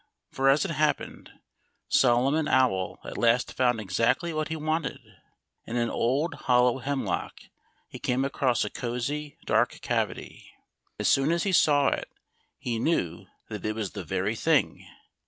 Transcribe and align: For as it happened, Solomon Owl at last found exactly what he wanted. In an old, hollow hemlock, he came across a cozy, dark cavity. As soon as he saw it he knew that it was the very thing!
For 0.31 0.49
as 0.49 0.65
it 0.65 0.71
happened, 0.71 1.29
Solomon 1.87 2.47
Owl 2.47 2.99
at 3.05 3.19
last 3.19 3.53
found 3.53 3.79
exactly 3.79 4.33
what 4.33 4.47
he 4.47 4.55
wanted. 4.55 4.97
In 5.67 5.75
an 5.75 5.91
old, 5.91 6.33
hollow 6.33 6.79
hemlock, 6.79 7.37
he 7.87 7.99
came 7.99 8.25
across 8.25 8.65
a 8.65 8.71
cozy, 8.71 9.37
dark 9.45 9.77
cavity. 9.81 10.49
As 10.97 11.07
soon 11.07 11.31
as 11.31 11.43
he 11.43 11.51
saw 11.51 11.89
it 11.89 12.09
he 12.57 12.79
knew 12.79 13.27
that 13.49 13.63
it 13.63 13.75
was 13.75 13.91
the 13.91 14.03
very 14.03 14.35
thing! 14.35 14.87